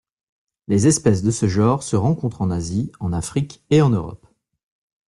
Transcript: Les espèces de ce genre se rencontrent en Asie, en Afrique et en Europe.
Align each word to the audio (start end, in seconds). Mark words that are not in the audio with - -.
Les 0.67 0.87
espèces 0.87 1.21
de 1.21 1.29
ce 1.29 1.47
genre 1.47 1.83
se 1.83 1.95
rencontrent 1.95 2.41
en 2.41 2.49
Asie, 2.49 2.91
en 2.99 3.13
Afrique 3.13 3.63
et 3.69 3.83
en 3.83 3.91
Europe. 3.91 4.25